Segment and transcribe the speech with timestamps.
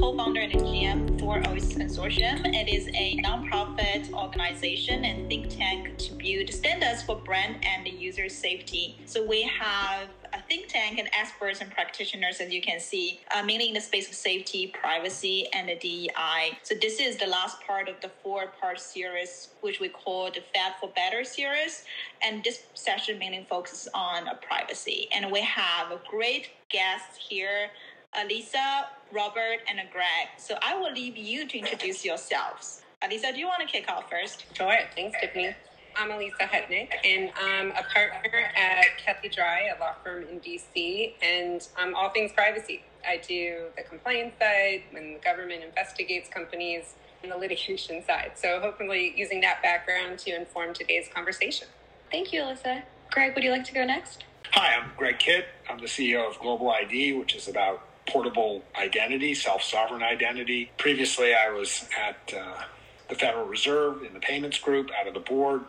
[0.00, 2.40] co-founder and GM for Oasis Consortium.
[2.54, 8.30] It is a nonprofit organization and think tank to build standards for brand and user
[8.30, 8.98] safety.
[9.04, 13.42] So we have a think tank and experts and practitioners, as you can see, uh,
[13.42, 16.58] mainly in the space of safety, privacy, and the DEI.
[16.62, 20.72] So this is the last part of the four-part series, which we call the Fed
[20.80, 21.84] for Better series.
[22.22, 25.08] And this session mainly focuses on privacy.
[25.12, 27.70] And we have a great guest here,
[28.16, 30.28] Alisa, Robert, and Greg.
[30.36, 32.82] So I will leave you to introduce yourselves.
[33.02, 34.46] Alisa, do you want to kick off first?
[34.54, 34.76] Sure.
[34.96, 35.54] Thanks, Tiffany.
[35.96, 41.14] I'm Alisa Hutnik, and I'm a partner at Kelley Drye, a law firm in DC,
[41.22, 42.82] and I'm all things privacy.
[43.06, 48.32] I do the compliance side when the government investigates companies and the litigation side.
[48.34, 51.68] So hopefully using that background to inform today's conversation.
[52.10, 52.82] Thank you, Alyssa.
[53.10, 54.24] Greg, would you like to go next?
[54.52, 55.44] Hi, I'm Greg Kidd.
[55.68, 60.70] I'm the CEO of Global ID, which is about portable identity, self sovereign identity.
[60.78, 62.62] Previously, I was at uh,
[63.08, 65.62] the Federal Reserve in the payments group, out of the board.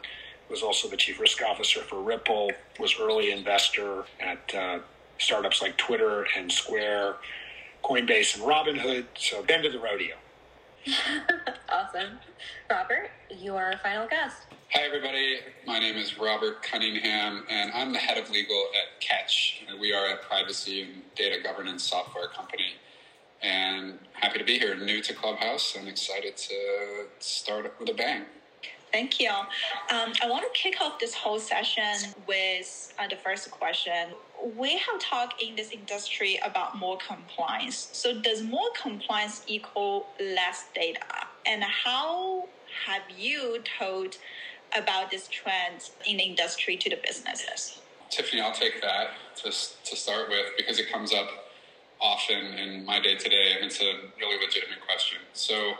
[0.49, 2.51] Was also the chief risk officer for Ripple.
[2.79, 4.79] Was early investor at uh,
[5.17, 7.15] startups like Twitter and Square,
[7.83, 9.05] Coinbase and Robinhood.
[9.15, 10.15] So been to the rodeo.
[11.69, 12.17] awesome,
[12.69, 13.11] Robert.
[13.29, 14.37] You are our final guest.
[14.73, 15.39] Hi, everybody.
[15.67, 19.65] My name is Robert Cunningham, and I'm the head of legal at Ketch.
[19.81, 22.75] We are a privacy and data governance software company.
[23.43, 28.21] And happy to be here, new to Clubhouse, and excited to start with a bang.
[28.93, 29.29] Thank you.
[29.29, 34.11] Um, I want to kick off this whole session with uh, the first question.
[34.55, 37.89] We have talked in this industry about more compliance.
[37.91, 41.01] So, does more compliance equal less data?
[41.45, 42.47] And how
[42.85, 44.17] have you told
[44.75, 47.79] about this trend in the industry to the businesses?
[48.09, 51.27] Tiffany, I'll take that to, to start with because it comes up
[52.01, 55.19] often in my day to day, and it's a really legitimate question.
[55.33, 55.73] So,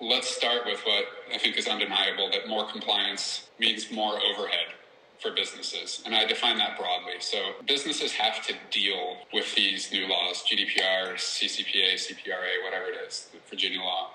[0.00, 4.74] let's start with what I think is undeniable that more compliance means more overhead
[5.20, 6.02] for businesses.
[6.04, 7.14] And I define that broadly.
[7.20, 13.28] So businesses have to deal with these new laws, GDPR, CCPA, CPRA, whatever it is,
[13.48, 14.10] Virginia law.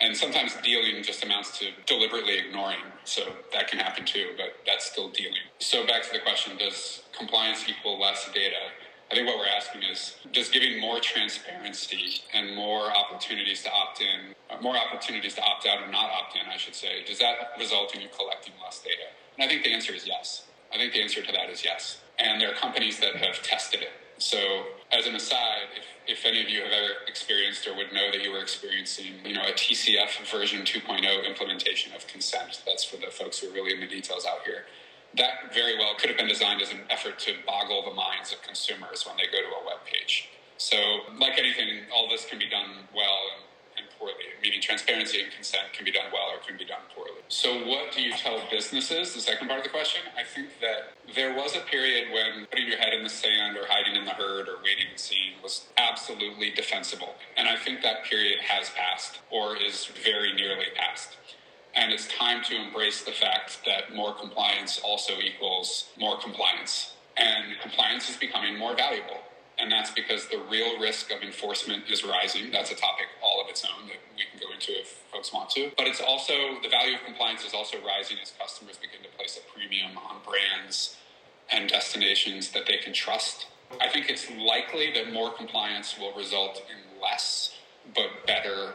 [0.00, 2.80] And sometimes dealing just amounts to deliberately ignoring.
[3.04, 5.40] So that can happen too, but that's still dealing.
[5.58, 8.56] So back to the question, does compliance equal less data?
[9.10, 14.00] I think what we're asking is does giving more transparency and more opportunities to opt
[14.00, 17.18] in, uh, more opportunities to opt out and not opt in, I should say, does
[17.20, 19.06] that result in you collecting less data?
[19.38, 20.46] And I think the answer is yes.
[20.74, 22.00] I think the answer to that is yes.
[22.18, 23.90] And there are companies that have tested it.
[24.18, 28.10] So, as an aside, if, if any of you have ever experienced or would know
[28.12, 32.96] that you were experiencing, you know, a TCF version 2.0 implementation of consent, that's for
[32.96, 34.64] the folks who are really in the details out here
[35.16, 38.42] that very well could have been designed as an effort to boggle the minds of
[38.42, 40.28] consumers when they go to a web page.
[40.58, 40.76] So,
[41.18, 43.20] like anything, all this can be done well
[43.98, 47.20] poorly, meaning transparency and consent can be done well or can be done poorly.
[47.28, 49.14] So, what do you tell businesses?
[49.14, 50.02] The second part of the question.
[50.16, 53.66] I think that there was a period when putting your head in the sand or
[53.66, 57.14] hiding in the herd or waiting and seeing was absolutely defensible.
[57.36, 61.16] And I think that period has passed or is very nearly passed.
[61.74, 66.94] And it's time to embrace the fact that more compliance also equals more compliance.
[67.16, 69.18] And compliance is becoming more valuable.
[69.58, 72.50] And that's because the real risk of enforcement is rising.
[72.52, 75.50] That's a topic all of its own that we can go into if folks want
[75.50, 75.70] to.
[75.76, 79.38] But it's also, the value of compliance is also rising as customers begin to place
[79.38, 80.96] a premium on brands
[81.50, 83.46] and destinations that they can trust.
[83.80, 87.56] I think it's likely that more compliance will result in less,
[87.94, 88.74] but better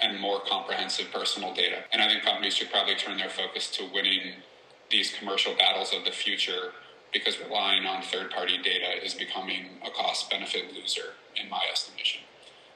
[0.00, 1.84] and more comprehensive personal data.
[1.92, 4.34] And I think companies should probably turn their focus to winning
[4.90, 6.72] these commercial battles of the future
[7.12, 12.22] because relying on third party data is becoming a cost benefit loser, in my estimation.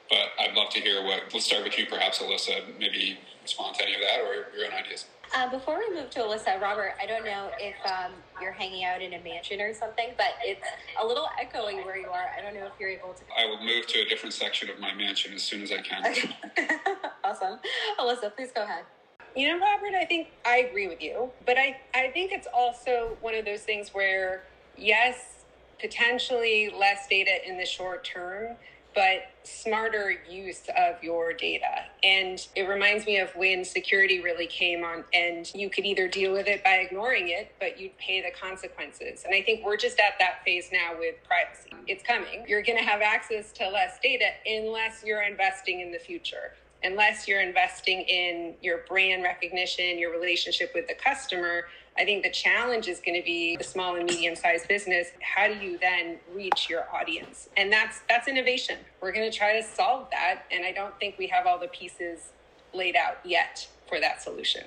[0.09, 3.83] But I'd love to hear what, let's start with you, perhaps, Alyssa, maybe respond to
[3.83, 5.05] any of that or your own ideas.
[5.35, 9.01] Uh, before we move to Alyssa, Robert, I don't know if um, you're hanging out
[9.01, 10.65] in a mansion or something, but it's
[11.01, 12.27] a little echoey where you are.
[12.37, 13.23] I don't know if you're able to.
[13.37, 16.05] I will move to a different section of my mansion as soon as I can.
[16.05, 16.29] Okay.
[17.25, 17.59] awesome.
[17.99, 18.85] Alyssa, please go ahead.
[19.35, 23.17] You know, Robert, I think I agree with you, but I, I think it's also
[23.21, 24.43] one of those things where,
[24.77, 25.43] yes,
[25.79, 28.55] potentially less data in the short term,
[28.95, 31.85] but smarter use of your data.
[32.03, 36.33] And it reminds me of when security really came on, and you could either deal
[36.33, 39.23] with it by ignoring it, but you'd pay the consequences.
[39.23, 41.69] And I think we're just at that phase now with privacy.
[41.85, 42.43] It's coming.
[42.47, 46.53] You're going to have access to less data unless you're investing in the future.
[46.83, 51.65] Unless you're investing in your brand recognition, your relationship with the customer,
[51.97, 55.07] I think the challenge is going to be the small and medium sized business.
[55.21, 57.49] How do you then reach your audience?
[57.57, 58.77] And that's that's innovation.
[59.01, 61.67] We're going to try to solve that and I don't think we have all the
[61.69, 62.31] pieces
[62.73, 64.63] laid out yet for that solution.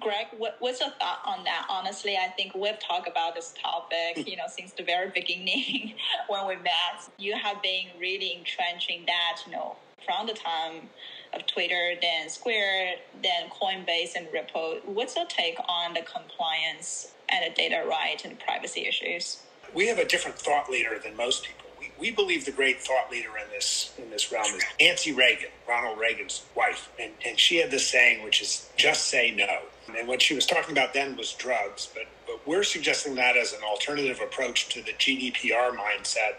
[0.00, 1.66] Greg, what, what's your thought on that?
[1.70, 5.94] Honestly, I think we've talked about this topic, you know, since the very beginning
[6.28, 7.08] when we met.
[7.18, 10.88] You have been really entrenching that, you know, from the time
[11.36, 14.80] of Twitter, then Square, then Coinbase and Ripple.
[14.84, 19.42] What's your take on the compliance and the data right and privacy issues?
[19.74, 21.66] We have a different thought leader than most people.
[21.78, 25.50] We, we believe the great thought leader in this in this realm is Nancy Reagan,
[25.68, 29.60] Ronald Reagan's wife, and and she had this saying, which is just say no.
[29.98, 33.52] And what she was talking about then was drugs, but but we're suggesting that as
[33.52, 36.36] an alternative approach to the GDPR mindset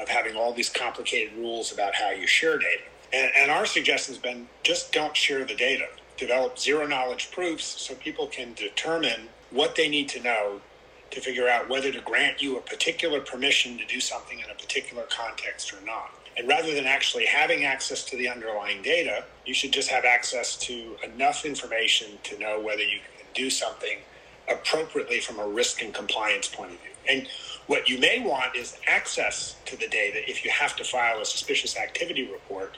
[0.00, 2.84] of having all these complicated rules about how you share data.
[3.12, 5.86] And, and our suggestion has been just don't share the data.
[6.16, 10.60] Develop zero knowledge proofs so people can determine what they need to know
[11.10, 14.54] to figure out whether to grant you a particular permission to do something in a
[14.54, 16.10] particular context or not.
[16.36, 20.56] And rather than actually having access to the underlying data, you should just have access
[20.58, 23.98] to enough information to know whether you can do something
[24.48, 26.90] appropriately from a risk and compliance point of view.
[27.08, 27.26] And
[27.66, 31.24] what you may want is access to the data if you have to file a
[31.24, 32.76] suspicious activity report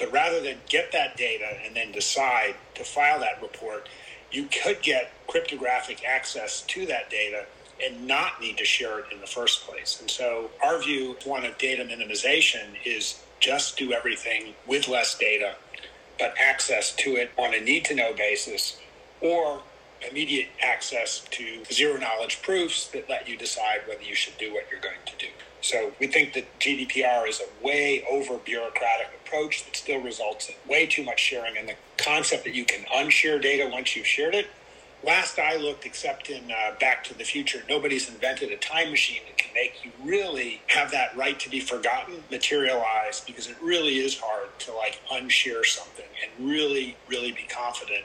[0.00, 3.88] but rather than get that data and then decide to file that report,
[4.32, 7.44] you could get cryptographic access to that data
[7.84, 9.98] and not need to share it in the first place.
[10.00, 15.54] And so our view, one of data minimization, is just do everything with less data,
[16.18, 18.78] but access to it on a need to know basis
[19.20, 19.62] or
[20.08, 24.64] immediate access to zero knowledge proofs that let you decide whether you should do what
[24.70, 25.26] you're going to do.
[25.60, 30.54] So we think that GDPR is a way over bureaucratic approach that still results in
[30.68, 31.56] way too much sharing.
[31.56, 34.46] And the concept that you can unshare data once you've shared it.
[35.02, 39.22] Last I looked, except in uh, Back to the Future, nobody's invented a time machine
[39.26, 43.98] that can make you really have that right to be forgotten materialize because it really
[43.98, 48.04] is hard to like unshare something and really, really be confident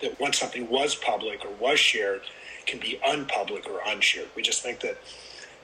[0.00, 2.20] that once something was public or was shared,
[2.66, 4.28] can be unpublic or unshared.
[4.36, 4.98] We just think that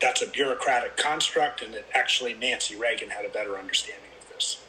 [0.02, 4.60] that's a bureaucratic construct, and that actually Nancy Reagan had a better understanding of this.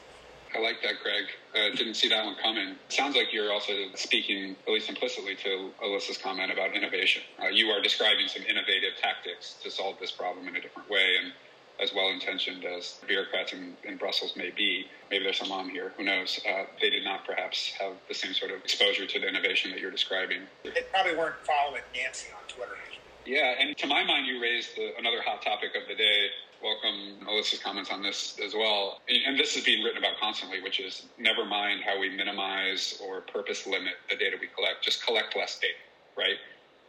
[0.56, 1.25] I like that, Greg.
[1.56, 2.75] Uh, didn't see that one coming.
[2.89, 7.24] Sounds like you're also speaking, at least implicitly, to Alyssa's comment about innovation.
[7.41, 11.15] Uh, you are describing some innovative tactics to solve this problem in a different way,
[11.21, 11.33] and
[11.81, 15.91] as well intentioned as bureaucrats in, in, Brussels may be, maybe there's some on here,
[15.97, 19.27] who knows, uh, they did not perhaps have the same sort of exposure to the
[19.27, 20.44] innovation that you're describing.
[20.63, 22.77] They probably weren't following Nancy on Twitter.
[23.25, 26.28] Yeah, and to my mind, you raised the, another hot topic of the day.
[26.62, 29.00] Welcome Alyssa's comments on this as well.
[29.08, 33.00] And, and this is being written about constantly, which is never mind how we minimize
[33.04, 35.74] or purpose limit the data we collect, just collect less data,
[36.18, 36.38] right?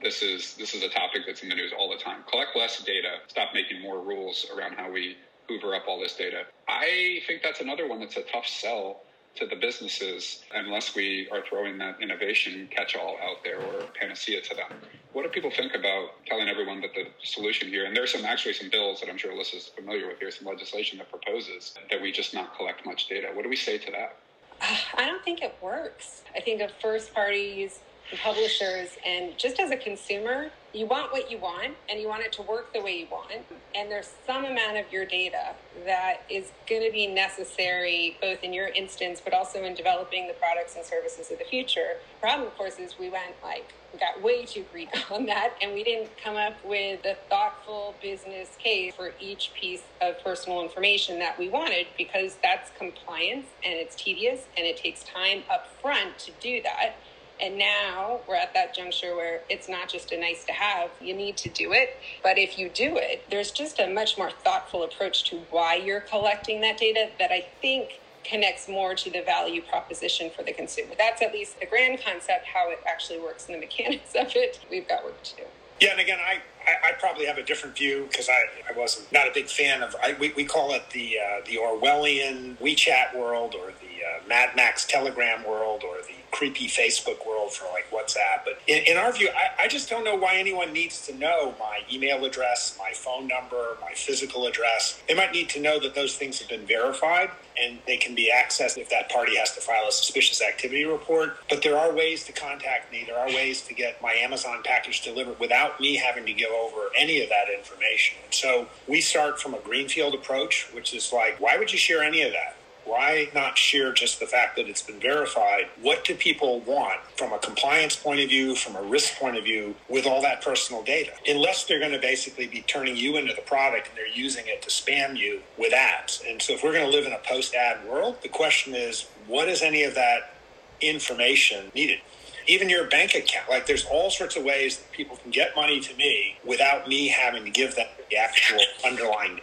[0.03, 2.23] This is this is a topic that's in the news all the time.
[2.29, 3.19] Collect less data.
[3.29, 5.17] Stop making more rules around how we
[5.49, 6.43] hoover up all this data.
[6.69, 9.03] I think that's another one that's a tough sell
[9.37, 14.55] to the businesses unless we are throwing that innovation catch-all out there or panacea to
[14.55, 14.71] them.
[15.13, 18.55] What do people think about telling everyone that the solution here, and there's some actually
[18.55, 22.13] some bills that I'm sure Alyssa's familiar with here, some legislation that proposes that we
[22.13, 23.29] just not collect much data.
[23.33, 24.17] What do we say to that?
[24.97, 26.23] I don't think it works.
[26.37, 27.81] I think of first parties
[28.23, 32.33] publishers, and just as a consumer, you want what you want and you want it
[32.33, 33.33] to work the way you want.
[33.75, 35.55] And there's some amount of your data
[35.87, 40.35] that is going to be necessary both in your instance, but also in developing the
[40.35, 41.99] products and services of the future.
[42.21, 45.85] Problem, of course, is we went like, got way too Greek on that and we
[45.85, 51.39] didn't come up with a thoughtful business case for each piece of personal information that
[51.39, 56.33] we wanted because that's compliance and it's tedious and it takes time up front to
[56.41, 56.97] do that.
[57.41, 61.15] And now we're at that juncture where it's not just a nice to have, you
[61.15, 61.97] need to do it.
[62.23, 66.01] But if you do it, there's just a much more thoughtful approach to why you're
[66.01, 70.95] collecting that data that I think connects more to the value proposition for the consumer.
[70.97, 74.61] That's at least the grand concept, how it actually works and the mechanics of it.
[74.71, 75.43] We've got work to do.
[75.81, 79.11] Yeah, and again, I, I, I probably have a different view because I, I wasn't
[79.13, 83.17] not a big fan of I, we, we call it the uh, the Orwellian WeChat
[83.17, 87.89] world or the uh, Mad Max Telegram world or the creepy Facebook world for like
[87.93, 88.45] WhatsApp.
[88.45, 91.55] But in, in our view, I, I, just don't know why anyone needs to know
[91.61, 95.01] my email address, my phone number, my physical address.
[95.07, 98.33] They might need to know that those things have been verified and they can be
[98.35, 101.37] accessed if that party has to file a suspicious activity report.
[101.49, 103.05] But there are ways to contact me.
[103.07, 106.89] There are ways to get my Amazon package delivered without me having to give over
[106.99, 108.17] any of that information.
[108.25, 112.03] And so we start from a greenfield approach, which is like, why would you share
[112.03, 112.57] any of that?
[112.85, 115.69] Why not share just the fact that it's been verified?
[115.81, 119.45] What do people want from a compliance point of view, from a risk point of
[119.45, 121.13] view, with all that personal data?
[121.27, 124.63] Unless they're going to basically be turning you into the product and they're using it
[124.63, 126.23] to spam you with ads.
[126.27, 129.07] And so if we're going to live in a post ad world, the question is,
[129.27, 130.35] what is any of that
[130.81, 132.01] information needed?
[132.47, 133.49] even your bank account.
[133.49, 137.09] Like there's all sorts of ways that people can get money to me without me
[137.09, 139.41] having to give them the actual underlying.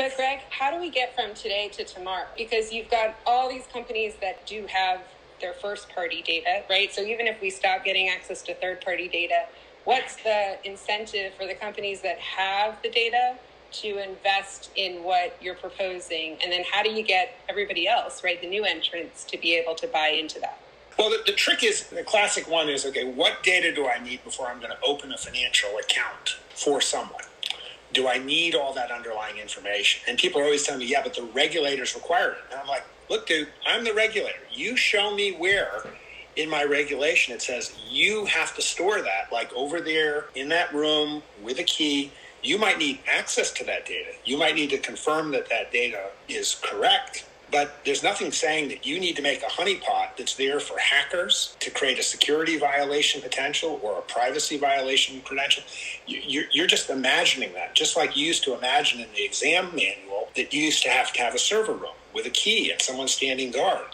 [0.00, 2.24] But Greg, how do we get from today to tomorrow?
[2.34, 5.02] Because you've got all these companies that do have
[5.42, 6.90] their first party data, right?
[6.90, 9.44] So even if we stop getting access to third party data,
[9.84, 13.36] what's the incentive for the companies that have the data
[13.72, 16.38] to invest in what you're proposing?
[16.42, 19.74] And then how do you get everybody else, right, the new entrants, to be able
[19.74, 20.62] to buy into that?
[20.98, 24.24] Well, the, the, trick is the classic one is okay, what data do I need
[24.24, 27.24] before I'm going to open a financial account for someone?
[27.92, 30.02] Do I need all that underlying information?
[30.08, 32.38] And people are always telling me, yeah, but the regulators require it.
[32.50, 34.38] And I'm like, look, dude, I'm the regulator.
[34.52, 35.82] You show me where
[36.36, 40.72] in my regulation it says you have to store that, like over there in that
[40.72, 42.12] room with a key.
[42.42, 44.12] You might need access to that data.
[44.24, 48.86] You might need to confirm that that data is correct but there's nothing saying that
[48.86, 53.20] you need to make a honeypot that's there for hackers to create a security violation
[53.20, 55.62] potential or a privacy violation credential.
[56.06, 60.52] You're just imagining that, just like you used to imagine in the exam manual that
[60.52, 63.50] you used to have to have a server room with a key and someone standing
[63.50, 63.86] guard.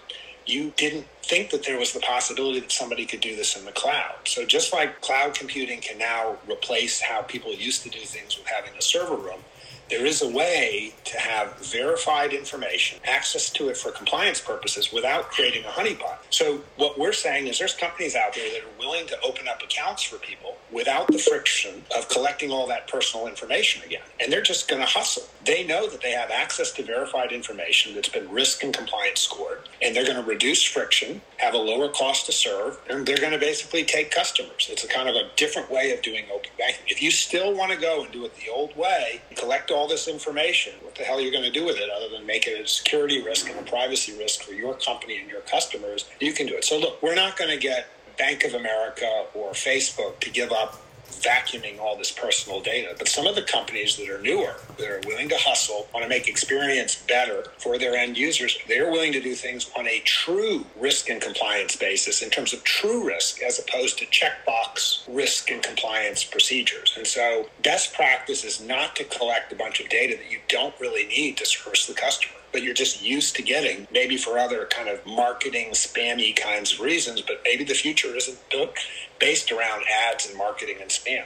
[0.46, 3.72] You didn't think that there was the possibility that somebody could do this in the
[3.72, 4.14] cloud.
[4.26, 8.46] So just like cloud computing can now replace how people used to do things with
[8.46, 9.40] having a server room,
[9.88, 15.30] there is a way to have verified information, access to it for compliance purposes without
[15.30, 16.18] creating a honeypot.
[16.30, 19.62] So, what we're saying is there's companies out there that are willing to open up
[19.62, 24.02] accounts for people without the friction of collecting all that personal information again.
[24.20, 25.24] And they're just going to hustle.
[25.44, 29.68] They know that they have access to verified information that's been risk and compliance scored,
[29.80, 33.32] and they're going to reduce friction, have a lower cost to serve, and they're going
[33.32, 34.68] to basically take customers.
[34.70, 36.84] It's a kind of a different way of doing open banking.
[36.88, 40.08] If you still want to go and do it the old way, collect all this
[40.08, 42.60] information, what the hell are you going to do with it other than make it
[42.60, 46.06] a security risk and a privacy risk for your company and your customers?
[46.20, 46.64] You can do it.
[46.64, 50.82] So, look, we're not going to get Bank of America or Facebook to give up
[51.10, 52.94] vacuuming all this personal data.
[52.98, 56.08] But some of the companies that are newer, that are willing to hustle, want to
[56.08, 60.64] make experience better for their end users, they're willing to do things on a true
[60.78, 65.62] risk and compliance basis in terms of true risk as opposed to checkbox risk and
[65.62, 66.94] compliance procedures.
[66.96, 70.74] And so best practice is not to collect a bunch of data that you don't
[70.80, 74.66] really need to service the customer but you're just used to getting, maybe for other
[74.66, 78.76] kind of marketing, spammy kinds of reasons, but maybe the future isn't built
[79.18, 81.24] based around ads and marketing and spam.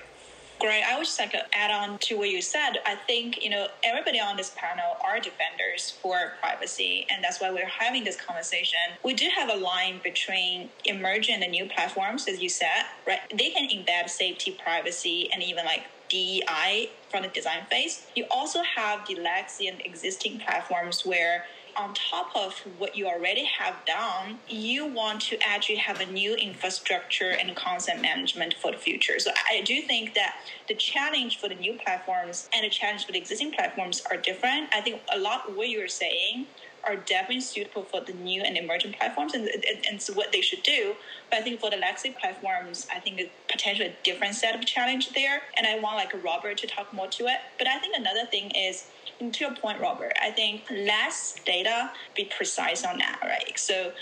[0.60, 0.82] Great.
[0.82, 2.72] I would just like to add on to what you said.
[2.84, 7.50] I think, you know, everybody on this panel are defenders for privacy, and that's why
[7.50, 8.78] we're having this conversation.
[9.02, 13.20] We do have a line between emerging and new platforms, as you said, right?
[13.34, 18.06] They can embed safety, privacy, and even like DEI from the design phase.
[18.14, 21.44] You also have the legacy and existing platforms where
[21.76, 26.34] on top of what you already have done, you want to actually have a new
[26.34, 29.18] infrastructure and content management for the future.
[29.18, 30.36] So I do think that
[30.68, 34.68] the challenge for the new platforms and the challenge for the existing platforms are different.
[34.74, 36.46] I think a lot what you're saying
[36.84, 40.62] are definitely suitable for the new and emerging platforms and, and, and what they should
[40.62, 40.94] do.
[41.30, 43.20] But I think for the legacy platforms, I think
[43.50, 45.42] potentially a different set of challenge there.
[45.56, 47.38] And I want like Robert to talk more to it.
[47.58, 48.86] But I think another thing is
[49.18, 53.58] to your point, Robert, I think less data, be precise on that, right?
[53.58, 53.92] So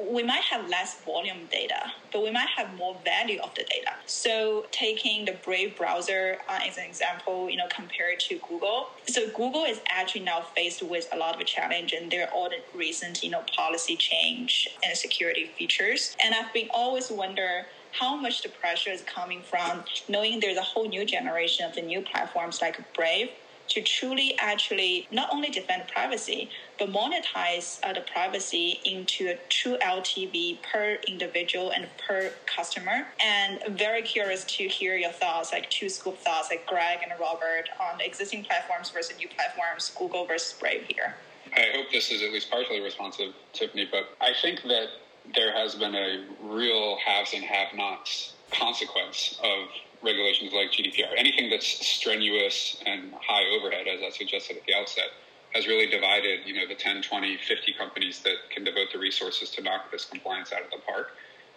[0.00, 3.92] we might have less volume data, but we might have more value of the data.
[4.06, 8.88] So taking the Brave browser uh, as an example, you know, compared to Google.
[9.08, 12.48] So Google is actually now faced with a lot of challenge and there are all
[12.48, 16.14] the recent, you know, policy change and security features.
[16.24, 20.62] And I've been always wonder how much the pressure is coming from knowing there's a
[20.62, 23.28] whole new generation of the new platforms like Brave
[23.72, 29.78] to truly actually not only defend privacy, but monetize uh, the privacy into a true
[29.82, 33.06] LTV per individual and per customer.
[33.24, 37.70] And very curious to hear your thoughts, like two scoop thoughts, like Greg and Robert,
[37.80, 41.14] on existing platforms versus new platforms, Google versus Brave here.
[41.56, 44.88] I hope this is at least partially responsive, Tiffany, but I think that
[45.34, 49.68] there has been a real haves and have nots consequence of
[50.02, 55.10] regulations like GDPR, anything that's strenuous and high overhead, as I suggested at the outset,
[55.54, 59.50] has really divided, you know, the 10, 20, 50 companies that can devote the resources
[59.50, 61.12] to knock this compliance out of the park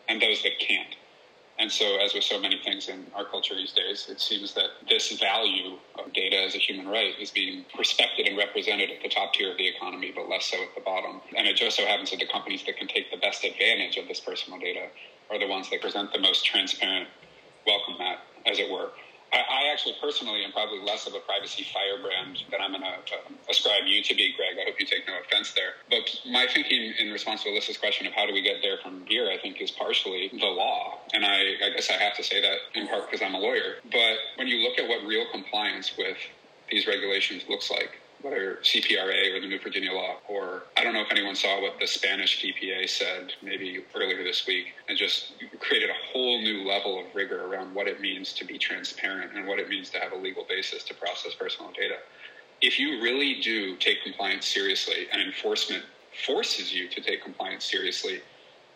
[0.07, 0.95] and those that can't.
[1.57, 4.71] And so, as with so many things in our culture these days, it seems that
[4.89, 9.07] this value of data as a human right is being respected and represented at the
[9.07, 11.21] top tier of the economy, but less so at the bottom.
[11.37, 14.05] And it just so happens that the companies that can take the best advantage of
[14.09, 14.87] this personal data
[15.31, 17.07] are the ones that present the most transparent
[17.65, 18.89] welcome mat, as it were.
[19.33, 23.49] I, actually personally am probably less of a privacy firebrand than I'm going to uh,
[23.49, 24.55] ascribe you to be, Greg.
[24.61, 25.73] I hope you take no offense there.
[25.89, 29.05] But my thinking in response to Alyssa's question of how do we get there from
[29.07, 30.99] here, I think is partially the law.
[31.13, 33.75] And I, I guess I have to say that in part because I'm a lawyer.
[33.91, 36.17] But when you look at what real compliance with
[36.71, 41.01] these regulations looks like, whether CPRA or the New Virginia law, or I don't know
[41.01, 45.91] if anyone saw what the Spanish DPA said maybe earlier this week, and just created
[45.91, 49.59] a whole new level of rigor around what it means to be transparent and what
[49.59, 51.97] it means to have a legal basis to process personal data.
[52.61, 55.83] If you really do take compliance seriously and enforcement
[56.25, 58.21] forces you to take compliance seriously,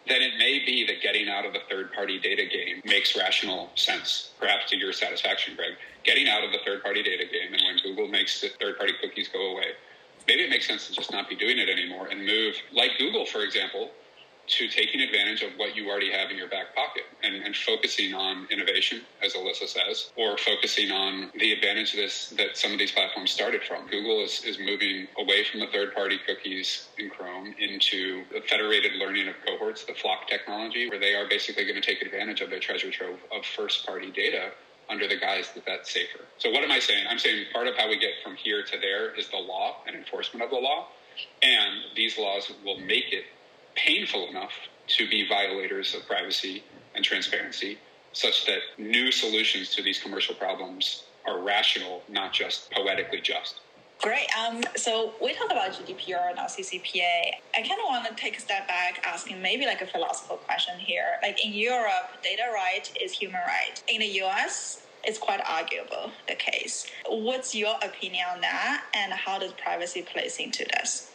[0.09, 3.69] then it may be that getting out of the third party data game makes rational
[3.75, 5.73] sense, perhaps to your satisfaction, Greg.
[6.03, 8.93] Getting out of the third party data game and when Google makes the third party
[9.01, 9.73] cookies go away,
[10.27, 13.25] maybe it makes sense to just not be doing it anymore and move, like Google,
[13.25, 13.91] for example,
[14.49, 18.13] to taking advantage of what you already have in your back pocket and, and, focusing
[18.13, 22.91] on innovation, as Alyssa says, or focusing on the advantage this, that some of these
[22.91, 23.87] platforms started from.
[23.87, 28.93] Google is, is moving away from the third party cookies in Chrome into the federated
[28.95, 32.49] learning of cohorts, the FLoC technology, where they are basically going to take advantage of
[32.49, 34.51] their treasure trove of first party data
[34.89, 36.19] under the guise that that's safer.
[36.37, 37.05] So, what am I saying?
[37.09, 39.95] I'm saying part of how we get from here to there is the law and
[39.95, 40.87] enforcement of the law.
[41.41, 43.25] And these laws will make it
[43.85, 44.51] painful enough
[44.87, 46.63] to be violators of privacy
[46.95, 47.77] and transparency,
[48.13, 53.59] such that new solutions to these commercial problems are rational, not just poetically just.
[54.01, 54.27] Great.
[54.37, 57.33] Um, so we talk about GDPR and CCPA.
[57.53, 60.79] I kind of want to take a step back, asking maybe like a philosophical question
[60.79, 61.17] here.
[61.21, 63.83] Like in Europe, data right is human right.
[63.89, 66.87] In the US, it's quite arguable the case.
[67.09, 71.11] What's your opinion on that, and how does privacy plays into this?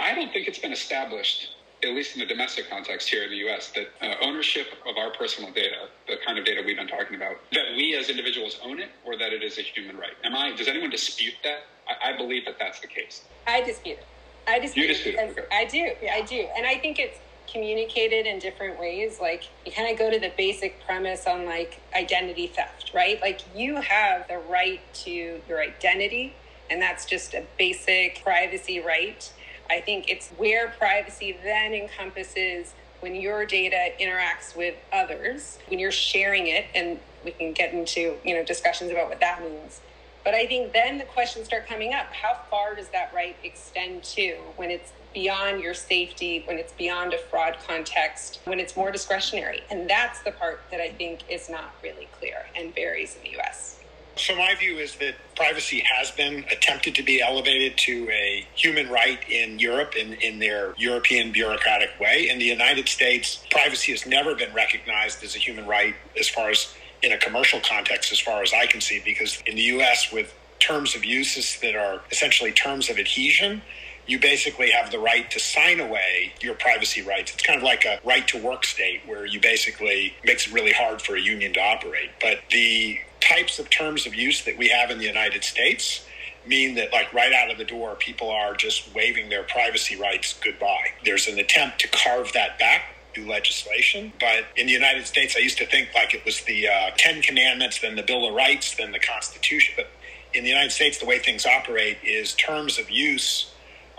[0.00, 3.48] I don't think it's been established, at least in the domestic context here in the
[3.48, 7.16] US, that uh, ownership of our personal data, the kind of data we've been talking
[7.16, 10.12] about, that we as individuals own it or that it is a human right.
[10.24, 11.64] Am I, does anyone dispute that?
[11.88, 13.22] I, I believe that that's the case.
[13.46, 14.06] I dispute it.
[14.46, 15.30] I dispute, you dispute it.
[15.30, 15.44] Okay.
[15.52, 15.92] I do.
[16.02, 16.14] Yeah.
[16.14, 16.46] I do.
[16.56, 17.18] And I think it's
[17.50, 19.18] communicated in different ways.
[19.20, 23.20] Like you kind of go to the basic premise on like identity theft, right?
[23.20, 26.34] Like you have the right to your identity,
[26.70, 29.30] and that's just a basic privacy right
[29.72, 35.90] I think it's where privacy then encompasses when your data interacts with others, when you're
[35.90, 39.80] sharing it, and we can get into you know discussions about what that means.
[40.24, 44.04] But I think then the questions start coming up: How far does that right extend
[44.04, 48.92] to when it's beyond your safety, when it's beyond a fraud context, when it's more
[48.92, 49.62] discretionary?
[49.70, 53.30] And that's the part that I think is not really clear and varies in the
[53.38, 53.81] U.S.
[54.16, 58.90] So, my view is that privacy has been attempted to be elevated to a human
[58.90, 62.28] right in Europe in, in their European bureaucratic way.
[62.28, 66.50] In the United States, privacy has never been recognized as a human right as far
[66.50, 70.12] as in a commercial context, as far as I can see, because in the US,
[70.12, 73.62] with terms of uses that are essentially terms of adhesion,
[74.06, 77.32] you basically have the right to sign away your privacy rights.
[77.32, 80.72] It's kind of like a right to work state where you basically makes it really
[80.72, 82.10] hard for a union to operate.
[82.20, 86.04] But the types of terms of use that we have in the United States
[86.46, 90.38] mean that like right out of the door people are just waving their privacy rights
[90.42, 90.88] goodbye.
[91.04, 92.82] There's an attempt to carve that back
[93.14, 96.66] through legislation but in the united states i used to think like it was the
[96.66, 99.88] uh, 10 commandments then the bill of rights then the constitution but
[100.34, 103.51] in the united states the way things operate is terms of use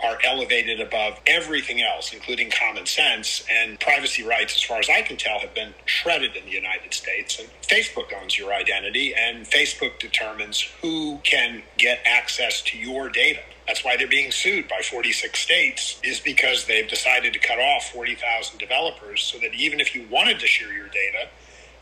[0.04, 3.44] are elevated above everything else, including common sense.
[3.50, 6.92] And privacy rights, as far as I can tell, have been shredded in the United
[6.92, 7.38] States.
[7.38, 13.40] And Facebook owns your identity, and Facebook determines who can get access to your data.
[13.66, 17.90] That's why they're being sued by 46 states, is because they've decided to cut off
[17.92, 21.28] 40,000 developers so that even if you wanted to share your data,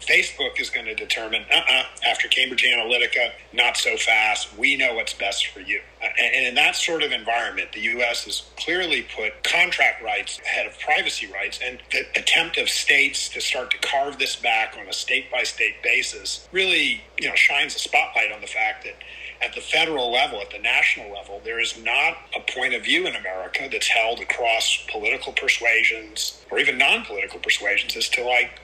[0.06, 4.56] Facebook is going to determine, uh-uh, after Cambridge Analytica, not so fast.
[4.56, 5.80] We know what's best for you.
[6.02, 8.24] Uh, and in that sort of environment, the U.S.
[8.24, 11.60] has clearly put contract rights ahead of privacy rights.
[11.64, 15.42] And the attempt of states to start to carve this back on a state by
[15.44, 18.96] state basis really, you know, shines a spotlight on the fact that
[19.42, 23.06] at the federal level, at the national level, there is not a point of view
[23.06, 28.60] in America that's held across political persuasions or even non political persuasions as to like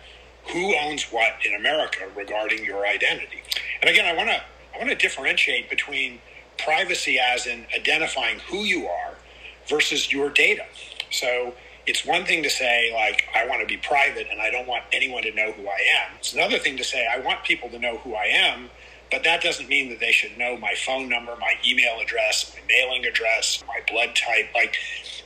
[0.52, 3.42] who owns what in America regarding your identity.
[3.82, 4.42] And again, I want to
[4.74, 6.20] I want to differentiate between
[6.58, 9.14] privacy as in identifying who you are
[9.68, 10.64] versus your data.
[11.10, 11.54] So
[11.86, 14.84] It's one thing to say, like, I want to be private and I don't want
[14.92, 16.16] anyone to know who I am.
[16.18, 18.70] It's another thing to say, I want people to know who I am,
[19.10, 22.62] but that doesn't mean that they should know my phone number, my email address, my
[22.68, 24.50] mailing address, my blood type.
[24.54, 24.76] Like,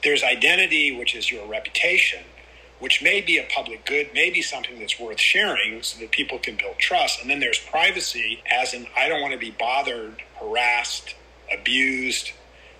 [0.05, 2.25] there's identity, which is your reputation,
[2.83, 6.37] which may be a public good, may be something that's worth sharing so that people
[6.37, 7.21] can build trust.
[7.21, 11.15] And then there's privacy, as in, I don't want to be bothered, harassed,
[11.57, 12.33] abused,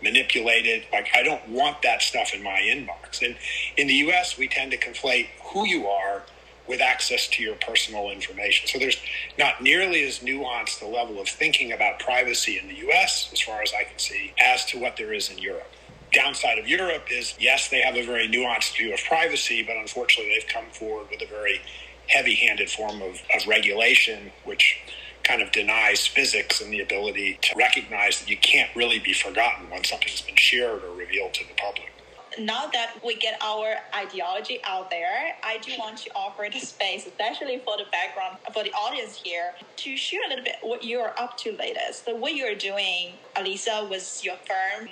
[0.03, 0.87] manipulated.
[0.93, 3.25] Like, I don't want that stuff in my inbox.
[3.25, 3.37] And
[3.77, 6.25] in the US, we tend to conflate who you are
[6.67, 8.67] with access to your personal information.
[8.67, 9.01] So there's
[9.39, 13.63] not nearly as nuanced a level of thinking about privacy in the US, as far
[13.63, 15.73] as I can see, as to what there is in Europe.
[16.13, 20.33] Downside of Europe is yes, they have a very nuanced view of privacy, but unfortunately,
[20.35, 21.61] they've come forward with a very
[22.09, 24.79] heavy handed form of, of regulation, which
[25.25, 29.71] kind of denies physics and the ability to recognize that you can't really be forgotten
[29.71, 31.93] when something's been shared or revealed to the public
[32.39, 37.07] now that we get our ideology out there, I do want to offer the space,
[37.07, 41.19] especially for the background, for the audience here, to share a little bit what you're
[41.19, 42.05] up to latest.
[42.05, 44.89] So what you're doing, Alisa, with your firm,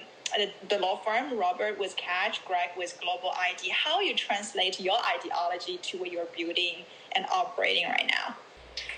[0.69, 3.71] the law firm, Robert with Ketch, Greg with Global ID.
[3.71, 8.37] How you translate your ideology to what you're building and operating right now?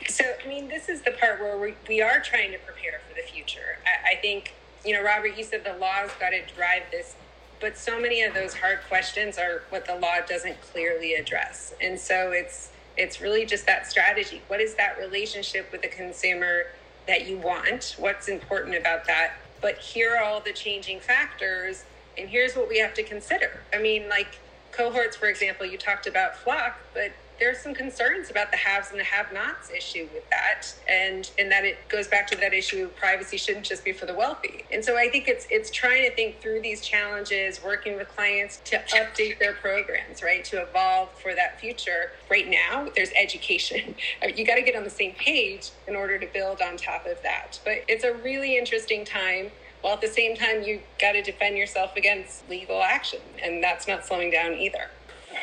[0.08, 3.14] So, I mean, this is the part where we, we are trying to prepare for
[3.14, 3.78] the future.
[3.86, 7.14] I, I think, you know, Robert, you said the law's got to drive this
[7.62, 11.98] but so many of those hard questions are what the law doesn't clearly address and
[11.98, 16.64] so it's it's really just that strategy what is that relationship with the consumer
[17.06, 21.84] that you want what's important about that but here are all the changing factors
[22.18, 23.62] and here's what we have to consider.
[23.72, 24.38] I mean like
[24.72, 29.00] cohorts for example you talked about FLoC, but there's some concerns about the haves and
[29.00, 32.94] the have-nots issue with that, and and that it goes back to that issue of
[32.94, 34.64] privacy shouldn't just be for the wealthy.
[34.70, 38.60] And so I think it's it's trying to think through these challenges, working with clients
[38.66, 42.12] to update their programs, right, to evolve for that future.
[42.30, 43.96] Right now, there's education.
[44.36, 47.20] You got to get on the same page in order to build on top of
[47.24, 47.58] that.
[47.64, 49.50] But it's a really interesting time
[49.80, 53.88] while at the same time you got to defend yourself against legal action and that's
[53.88, 54.88] not slowing down either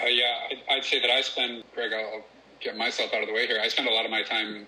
[0.03, 2.23] uh, yeah, I'd, I'd, say that I spend, Greg, I'll
[2.59, 3.59] get myself out of the way here.
[3.61, 4.67] I spend a lot of my time,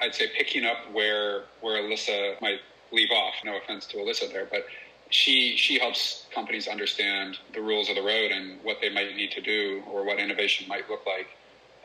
[0.00, 2.60] I'd say, picking up where where Alisa might
[2.92, 3.34] leave off.
[3.44, 4.66] No offense to Alyssa there, but
[5.10, 9.30] she she helps companies understand the rules of the road and what they might need
[9.32, 11.28] to do or what innovation might look like.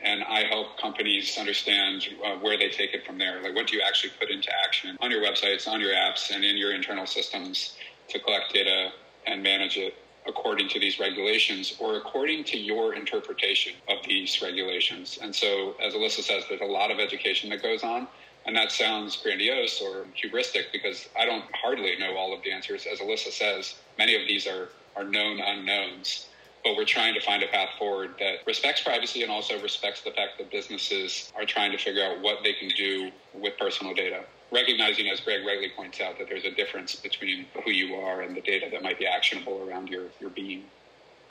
[0.00, 3.42] And I help companies understand uh, where they take it from there.
[3.42, 6.44] Like, what do you actually put into action on your websites, on your apps, and
[6.44, 7.76] in your internal systems
[8.08, 8.90] to collect data
[9.26, 9.94] and manage it
[10.28, 15.18] according to these regulations or according to your interpretation of these regulations.
[15.20, 18.06] And so, as Alyssa says, there's a lot of education that goes on.
[18.46, 22.86] And that sounds grandiose or hubristic because I don't hardly know all of the answers.
[22.90, 26.26] As Alyssa says, many of these are, are known unknowns.
[26.64, 30.10] But we're trying to find a path forward that respects privacy and also respects the
[30.12, 34.24] fact that businesses are trying to figure out what they can do with personal data
[34.50, 38.36] recognizing, as Greg rightly points out, that there's a difference between who you are and
[38.36, 40.64] the data that might be actionable around your, your being.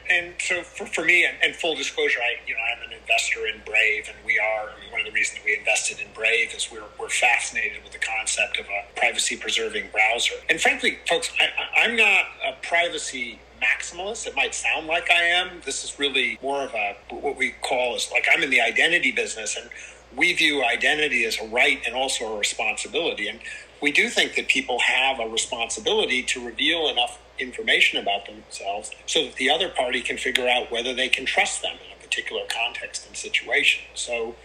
[0.10, 3.46] And so for, for me, and, and, full disclosure, I you know I'm an investor
[3.48, 4.70] in Brave, and we are.
[4.90, 8.58] One of the reasons we invested in Brave is we're we're fascinated with the concept
[8.58, 10.36] of a privacy preserving browser.
[10.50, 14.28] And frankly, folks, I, I'm not a privacy maximalist.
[14.28, 15.62] It might sound like I am.
[15.66, 19.12] This is really more of a what we call is like I'm in the identity
[19.12, 19.70] business, and
[20.15, 23.28] we view identity as a right and also a responsibility.
[23.28, 23.39] And
[23.82, 29.26] we do think that people have a responsibility to reveal enough information about themselves so
[29.26, 32.41] that the other party can figure out whether they can trust them in a particular
[32.50, 33.84] context and situation.
[33.93, 34.36] So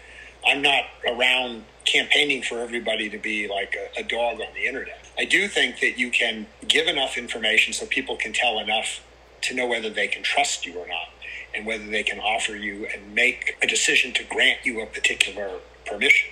[0.46, 4.98] I'm not around campaigning for everybody to be like a, a dog on the internet.
[5.18, 9.00] I do think that you can give enough information so people can tell enough
[9.42, 11.11] to know whether they can trust you or not
[11.54, 15.58] and whether they can offer you and make a decision to grant you a particular
[15.86, 16.30] permission.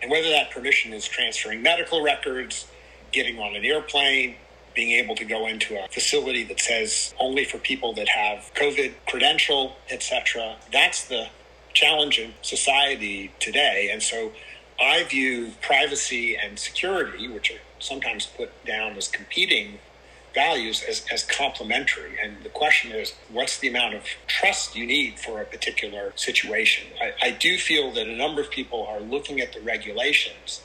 [0.00, 2.66] And whether that permission is transferring medical records,
[3.12, 4.36] getting on an airplane,
[4.74, 8.94] being able to go into a facility that says only for people that have COVID
[9.06, 10.56] credential, etc.
[10.72, 11.28] That's the
[11.74, 13.90] challenge in society today.
[13.92, 14.32] And so
[14.80, 19.78] I view privacy and security, which are sometimes put down as competing
[20.34, 22.16] values as, as complementary.
[22.22, 26.88] And the question is, what's the amount of trust you need for a particular situation?
[27.00, 30.62] I, I do feel that a number of people are looking at the regulations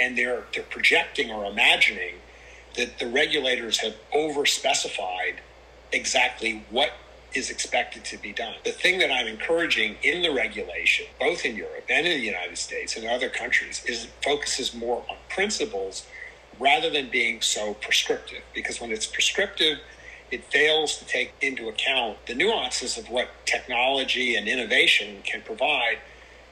[0.00, 2.16] and they're, they're projecting or imagining
[2.76, 5.40] that the regulators have over specified
[5.92, 6.90] exactly what
[7.34, 8.54] is expected to be done.
[8.64, 12.58] The thing that I'm encouraging in the regulation, both in Europe and in the United
[12.58, 16.06] States and other countries, is it focuses more on principles
[16.58, 18.42] rather than being so prescriptive.
[18.54, 19.78] Because when it's prescriptive,
[20.30, 25.98] it fails to take into account the nuances of what technology and innovation can provide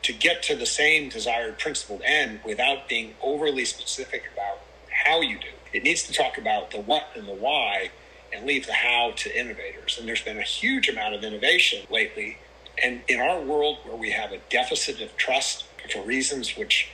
[0.02, 4.60] to get to the same desired principled end without being overly specific about
[5.04, 5.48] how you do.
[5.72, 7.90] It needs to talk about the what and the why
[8.32, 9.96] and leave the how to innovators.
[9.98, 12.38] And there's been a huge amount of innovation lately.
[12.82, 16.88] And in our world where we have a deficit of trust for reasons which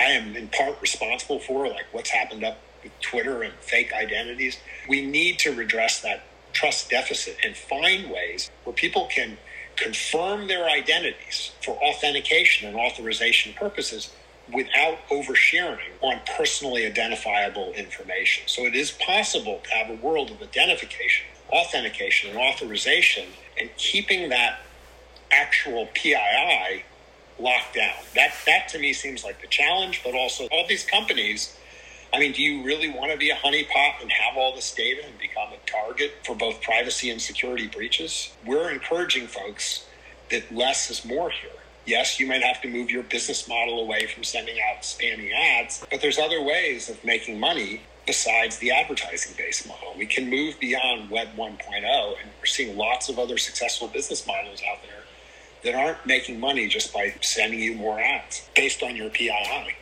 [0.00, 4.58] I am in part responsible for, like what's happened up with Twitter and fake identities,
[4.88, 9.38] we need to redress that trust deficit and find ways where people can
[9.76, 14.10] confirm their identities for authentication and authorization purposes
[14.52, 18.44] without oversharing on personally identifiable information.
[18.46, 23.26] So it is possible to have a world of identification, authentication, and authorization,
[23.60, 24.60] and keeping that
[25.30, 26.84] actual PII
[27.38, 27.94] locked down.
[28.14, 31.56] That that to me seems like the challenge, but also all these companies.
[32.12, 35.02] I mean, do you really want to be a honeypot and have all this data
[35.06, 38.32] and become a target for both privacy and security breaches?
[38.46, 39.86] We're encouraging folks
[40.30, 41.50] that less is more here
[41.88, 45.84] yes, you might have to move your business model away from sending out spammy ads,
[45.90, 49.94] but there's other ways of making money besides the advertising based model.
[49.96, 54.62] We can move beyond Web 1.0, and we're seeing lots of other successful business models
[54.70, 55.02] out there
[55.64, 59.74] that aren't making money just by sending you more ads based on your PII.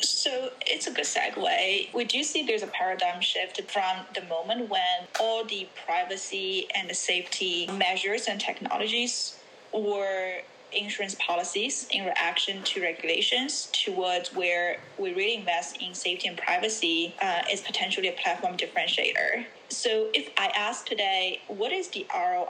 [0.00, 1.94] So it's a good segue.
[1.94, 6.88] We do see there's a paradigm shift from the moment when all the privacy and
[6.88, 9.38] the safety measures and technologies
[9.72, 10.40] were
[10.72, 17.14] insurance policies in reaction to regulations towards where we really invest in safety and privacy
[17.22, 19.44] uh, is potentially a platform differentiator.
[19.68, 22.48] So if I ask today, what is the ROI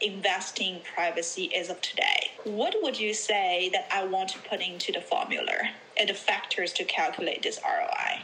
[0.00, 2.30] investing privacy as of today?
[2.44, 6.72] What would you say that I want to put into the formula and the factors
[6.74, 8.22] to calculate this ROI?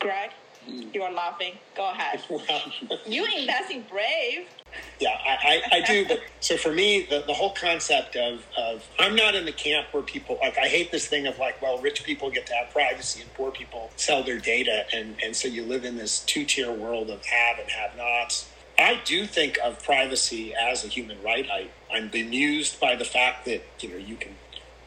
[0.00, 0.30] Greg?
[0.66, 0.82] Hmm.
[0.92, 1.54] You are laughing.
[1.76, 2.22] Go ahead.
[3.06, 4.46] you invest in Brave.
[5.00, 6.06] Yeah, I, I, I, do.
[6.06, 9.88] But so for me, the, the whole concept of, of I'm not in the camp
[9.92, 12.70] where people like I hate this thing of like, well, rich people get to have
[12.70, 16.44] privacy and poor people sell their data, and and so you live in this two
[16.44, 18.50] tier world of have and have nots.
[18.78, 21.46] I do think of privacy as a human right.
[21.50, 24.34] I, I'm bemused by the fact that you know you can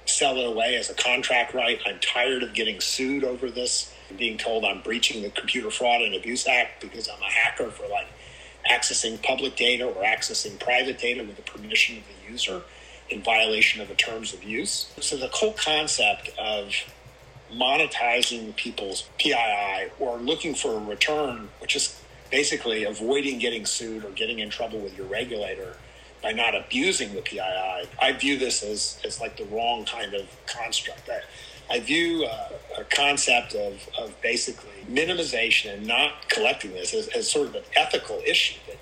[0.06, 1.80] sell it away as a contract right.
[1.86, 6.15] I'm tired of getting sued over this, being told I'm breaching the Computer Fraud and
[6.15, 8.08] Abuse Act because I'm a hacker for like
[8.69, 12.62] accessing public data or accessing private data with the permission of the user
[13.10, 14.91] in violation of the terms of use.
[15.00, 16.73] So the whole concept of
[17.54, 21.97] monetizing people's PII or looking for a return, which is
[22.30, 25.76] basically avoiding getting sued or getting in trouble with your regulator
[26.22, 30.26] by not abusing the PII, I view this as, as like the wrong kind of
[30.46, 31.10] construct.
[31.10, 31.22] I,
[31.76, 37.30] I view uh, a concept of, of basically minimization and not collecting this as, as
[37.30, 38.78] sort of an ethical issue that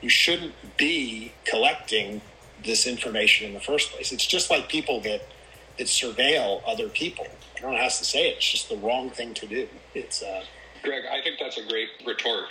[0.00, 2.20] you shouldn't be collecting
[2.64, 4.12] this information in the first place.
[4.12, 5.22] It's just like people that,
[5.76, 7.26] that surveil other people.
[7.56, 8.36] I don't how to say it.
[8.36, 9.68] It's just the wrong thing to do.
[9.94, 10.44] It's uh,
[10.82, 12.44] Greg, I think that's a great retort.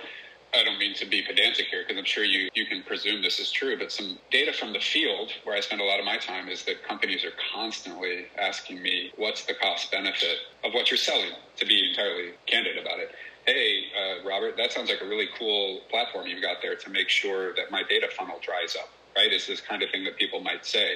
[0.53, 3.39] I don't mean to be pedantic here because I'm sure you, you can presume this
[3.39, 6.17] is true, but some data from the field where I spend a lot of my
[6.17, 10.97] time is that companies are constantly asking me, what's the cost benefit of what you're
[10.97, 13.11] selling, to be entirely candid about it.
[13.45, 17.09] Hey, uh, Robert, that sounds like a really cool platform you've got there to make
[17.09, 19.31] sure that my data funnel dries up, right?
[19.31, 20.95] Is this kind of thing that people might say.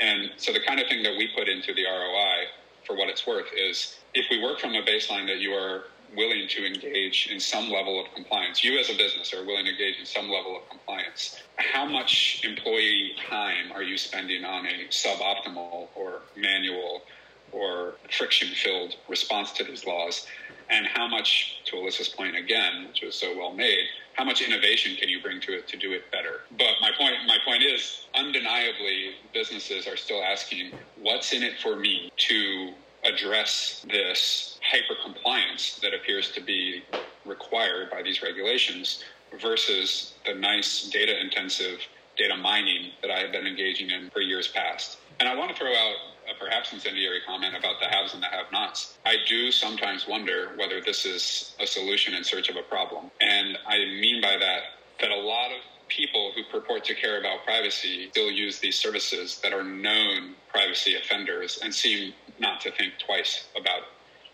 [0.00, 2.46] And so the kind of thing that we put into the ROI,
[2.84, 5.84] for what it's worth, is if we work from a baseline that you are
[6.16, 9.70] willing to engage in some level of compliance, you as a business are willing to
[9.70, 14.88] engage in some level of compliance, how much employee time are you spending on a
[14.90, 17.02] suboptimal or manual
[17.50, 20.26] or friction filled response to these laws?
[20.70, 24.96] And how much, to Alyssa's point again, which was so well made, how much innovation
[24.96, 26.40] can you bring to it to do it better?
[26.56, 31.76] But my point, my point is, undeniably, businesses are still asking, what's in it for
[31.76, 32.72] me to
[33.04, 36.82] address this hyper compliance that appears to be
[37.24, 39.02] required by these regulations
[39.40, 41.78] versus the nice data intensive
[42.16, 44.98] data mining that I have been engaging in for years past.
[45.18, 45.96] And I want to throw out
[46.30, 48.98] a perhaps incendiary comment about the haves and the have nots.
[49.04, 53.10] I do sometimes wonder whether this is a solution in search of a problem.
[53.20, 54.62] And I mean by that
[55.00, 59.40] that a lot of people who purport to care about privacy still use these services
[59.42, 63.82] that are known privacy offenders and seem not to think twice about.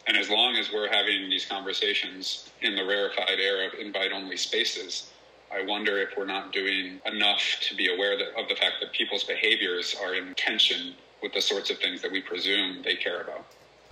[0.09, 4.39] And as long as we're having these conversations in the rarefied air of invite only
[4.39, 5.11] spaces,
[5.53, 8.93] I wonder if we're not doing enough to be aware that, of the fact that
[8.93, 13.21] people's behaviors are in tension with the sorts of things that we presume they care
[13.21, 13.45] about.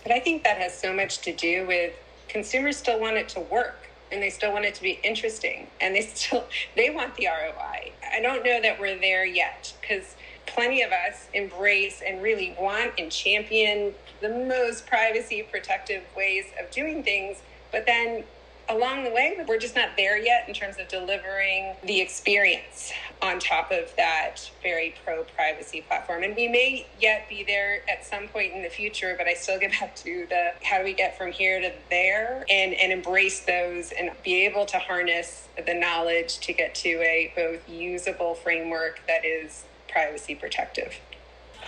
[0.03, 1.93] But I think that has so much to do with
[2.29, 3.77] consumers still want it to work.
[4.11, 6.45] and they still want it to be interesting and they still
[6.77, 7.93] they want the ROI.
[8.11, 10.15] I don't know that we're there yet because
[10.47, 16.71] plenty of us embrace and really want and champion the most privacy protective ways of
[16.71, 17.39] doing things,
[17.73, 18.25] but then
[18.69, 23.39] along the way, we're just not there yet in terms of delivering the experience on
[23.39, 26.23] top of that very pro privacy platform.
[26.23, 29.59] And we may yet be there at some point in the future, but I still
[29.59, 33.41] get back to the how do we get from here to there and, and embrace
[33.41, 39.01] those and be able to harness the knowledge to get to a both usable framework
[39.07, 40.95] that is privacy protective.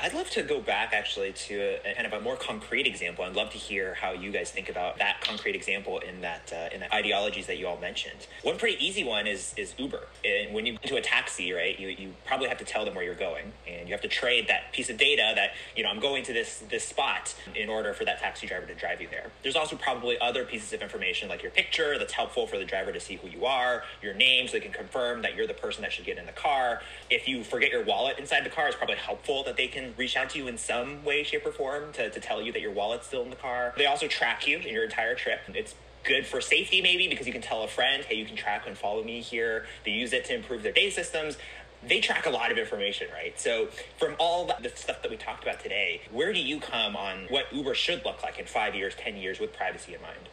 [0.01, 3.25] I'd love to go back actually to a, kind of a more concrete example.
[3.25, 6.73] I'd love to hear how you guys think about that concrete example in that uh,
[6.73, 8.27] in the ideologies that you all mentioned.
[8.43, 10.03] One pretty easy one is is Uber.
[10.25, 12.95] And when you go into a taxi, right, you, you probably have to tell them
[12.95, 15.91] where you're going, and you have to trade that piece of data that you know
[15.91, 19.09] I'm going to this this spot in order for that taxi driver to drive you
[19.11, 19.31] there.
[19.43, 22.93] There's also probably other pieces of information like your picture that's helpful for the driver
[22.93, 25.83] to see who you are, your name so they can confirm that you're the person
[25.83, 26.83] that should get in the car.
[27.11, 30.17] If you forget your wallet inside the car, it's probably helpful that they can reach
[30.17, 32.73] out to you in some way, shape, or form to, to tell you that your
[32.73, 33.75] wallet's still in the car.
[33.77, 35.41] They also track you in your entire trip.
[35.49, 35.75] It's
[36.05, 38.77] good for safety maybe because you can tell a friend, hey, you can track and
[38.77, 39.67] follow me here.
[39.85, 41.37] They use it to improve their data systems.
[41.87, 43.39] They track a lot of information, right?
[43.39, 47.27] So, from all the stuff that we talked about today, where do you come on
[47.29, 50.29] what Uber should look like in five years, 10 years with privacy in mind?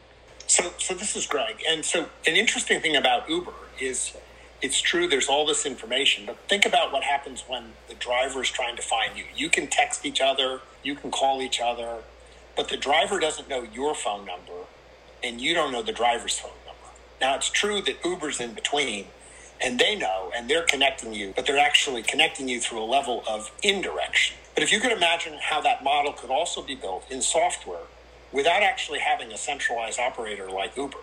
[0.48, 1.58] So, so this is Greg.
[1.68, 4.16] And so, an interesting thing about Uber is
[4.62, 8.50] it's true there's all this information but think about what happens when the driver is
[8.50, 9.26] trying to find you.
[9.36, 11.98] You can text each other you can call each other
[12.56, 14.66] but the driver doesn't know your phone number
[15.24, 16.94] and you don't know the driver's phone number.
[17.20, 19.08] Now it's true that uber's in between
[19.62, 23.24] and they know and they're connecting you but they're actually connecting you through a level
[23.28, 24.38] of indirection.
[24.54, 27.88] But if you could imagine how that model could also be built in software
[28.32, 30.98] without actually having a centralized operator like uber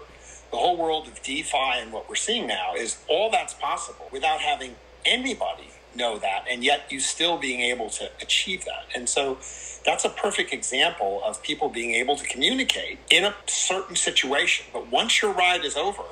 [0.52, 4.40] the whole world of DeFi and what we're seeing now is all that's possible without
[4.40, 8.86] having anybody know that, and yet you still being able to achieve that.
[8.94, 9.38] And so
[9.84, 14.66] that's a perfect example of people being able to communicate in a certain situation.
[14.72, 16.02] But once your ride is over,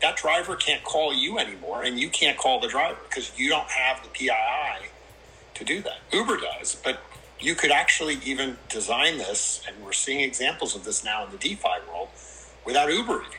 [0.00, 3.70] that driver can't call you anymore, and you can't call the driver because you don't
[3.70, 4.88] have the PII
[5.54, 5.98] to do that.
[6.12, 7.00] Uber does, but
[7.38, 11.38] you could actually even design this, and we're seeing examples of this now in the
[11.38, 12.08] DeFi world,
[12.64, 13.38] without Uber even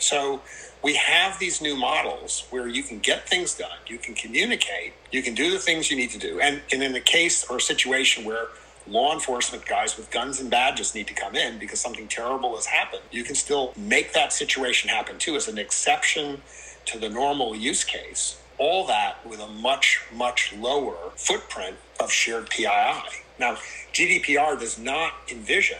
[0.00, 0.40] so
[0.82, 5.22] we have these new models where you can get things done, you can communicate, you
[5.22, 6.40] can do the things you need to do.
[6.40, 8.48] And, and in a case or situation where
[8.86, 12.66] law enforcement guys with guns and badges need to come in because something terrible has
[12.66, 16.40] happened, you can still make that situation happen too as an exception
[16.86, 18.40] to the normal use case.
[18.58, 23.20] All that with a much, much lower footprint of shared PII.
[23.38, 23.56] Now,
[23.92, 25.78] GDPR does not envision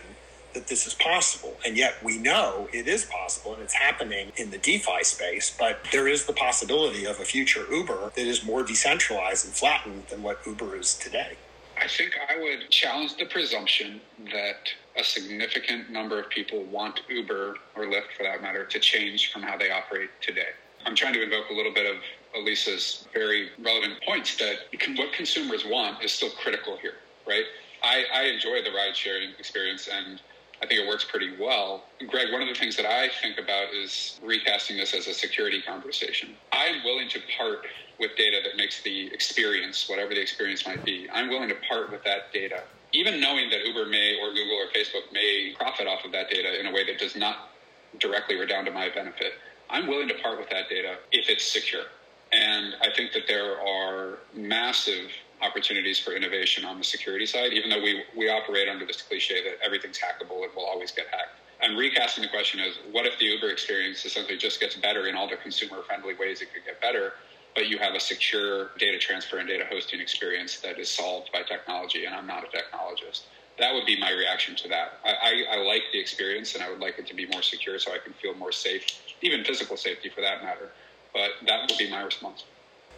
[0.54, 1.56] that this is possible.
[1.64, 5.80] And yet we know it is possible and it's happening in the DeFi space, but
[5.92, 10.22] there is the possibility of a future Uber that is more decentralized and flattened than
[10.22, 11.36] what Uber is today.
[11.80, 14.00] I think I would challenge the presumption
[14.32, 19.32] that a significant number of people want Uber or Lyft, for that matter, to change
[19.32, 20.50] from how they operate today.
[20.84, 22.02] I'm trying to invoke a little bit of
[22.36, 24.56] Alysa's very relevant points that
[24.96, 26.94] what consumers want is still critical here,
[27.26, 27.44] right?
[27.82, 30.20] I, I enjoy the ride sharing experience and
[30.62, 31.84] I think it works pretty well.
[32.08, 35.62] Greg, one of the things that I think about is recasting this as a security
[35.62, 36.36] conversation.
[36.52, 37.60] I'm willing to part
[37.98, 41.90] with data that makes the experience, whatever the experience might be, I'm willing to part
[41.90, 42.62] with that data.
[42.92, 46.58] Even knowing that Uber may or Google or Facebook may profit off of that data
[46.58, 47.36] in a way that does not
[47.98, 49.32] directly redound to my benefit,
[49.70, 51.84] I'm willing to part with that data if it's secure.
[52.32, 55.10] And I think that there are massive
[55.42, 59.42] opportunities for innovation on the security side, even though we, we operate under this cliche
[59.44, 61.40] that everything's hackable and will always get hacked.
[61.60, 65.14] And recasting the question is what if the Uber experience essentially just gets better in
[65.14, 67.12] all the consumer friendly ways it could get better,
[67.54, 71.42] but you have a secure data transfer and data hosting experience that is solved by
[71.42, 73.22] technology, and I'm not a technologist.
[73.58, 75.00] That would be my reaction to that.
[75.04, 77.78] I, I, I like the experience and I would like it to be more secure
[77.78, 78.86] so I can feel more safe,
[79.22, 80.72] even physical safety for that matter.
[81.12, 82.44] But that would be my response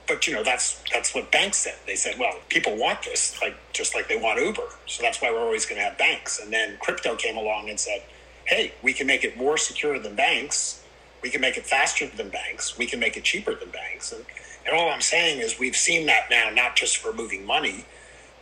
[0.07, 1.77] but you know that's that's what banks said.
[1.87, 5.31] They said, well, people want this, like just like they want Uber, so that's why
[5.31, 6.41] we're always going to have banks.
[6.41, 8.03] And then crypto came along and said,
[8.45, 10.83] hey, we can make it more secure than banks,
[11.23, 14.13] we can make it faster than banks, we can make it cheaper than banks.
[14.13, 14.25] And,
[14.67, 17.85] and all I'm saying is we've seen that now, not just for moving money,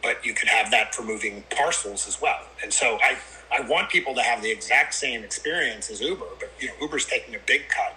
[0.03, 2.41] but you could have that for moving parcels as well.
[2.63, 3.17] And so I
[3.53, 7.05] I want people to have the exact same experience as Uber, but you know Uber's
[7.05, 7.97] taking a big cut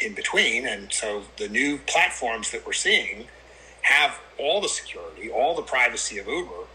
[0.00, 0.66] in between.
[0.66, 3.26] And so the new platforms that we're seeing
[3.82, 6.66] have all the security, all the privacy of Uber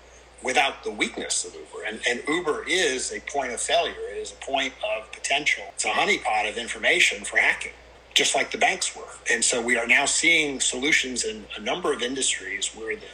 [0.43, 1.85] without the weakness of Uber.
[1.87, 5.63] And, and Uber is a point of failure, it is a point of potential.
[5.75, 7.73] It's a honeypot of information for hacking.
[8.15, 9.03] just like the banks were.
[9.31, 13.07] And so we are now seeing solutions in a number of industries where the,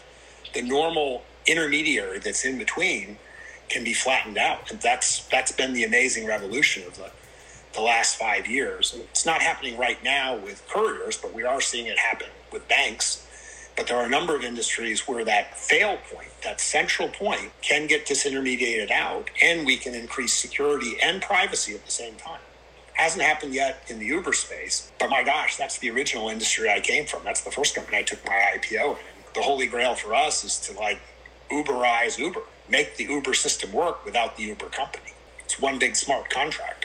[0.53, 3.18] the normal intermediary that's in between
[3.70, 4.72] can be flattened out.
[4.72, 7.12] And that's that's been the amazing revolution of the
[7.76, 8.95] the last five years.
[8.97, 13.21] It's not happening right now with couriers, but we are seeing it happen with banks.
[13.76, 17.88] But there are a number of industries where that fail point, that central point, can
[17.88, 22.39] get disintermediated out, and we can increase security and privacy at the same time.
[22.93, 26.80] Hasn't happened yet in the Uber space, but my gosh, that's the original industry I
[26.80, 27.26] came from.
[27.26, 29.05] That's the first company I took my IPO in.
[29.34, 31.01] The holy grail for us is to like
[31.51, 35.11] Uberize Uber, make the Uber system work without the Uber company.
[35.43, 36.85] It's one big smart contract.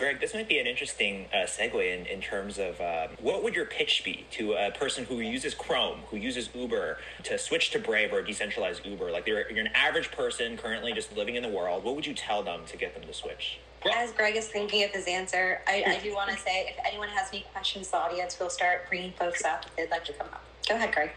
[0.00, 3.54] Greg, this might be an interesting uh, segue in, in terms of uh, what would
[3.54, 7.78] your pitch be to a person who uses Chrome, who uses Uber, to switch to
[7.78, 9.10] Brave or decentralized Uber?
[9.10, 11.84] Like you're, you're an average person currently just living in the world.
[11.84, 13.60] What would you tell them to get them to switch?
[13.94, 17.10] As Greg is thinking of his answer, I, I do want to say if anyone
[17.10, 20.28] has any questions, the audience will start bringing folks up if they'd like to come
[20.28, 20.42] up.
[20.66, 21.10] Go ahead, Greg.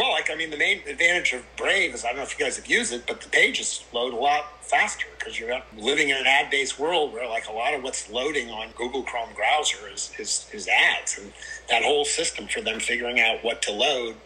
[0.00, 2.42] Well, like I mean, the main advantage of Brave is I don't know if you
[2.42, 6.16] guys have used it, but the pages load a lot faster because you're living in
[6.16, 10.10] an ad-based world where like a lot of what's loading on Google Chrome browser is,
[10.18, 11.30] is is ads, and
[11.68, 14.16] that whole system for them figuring out what to load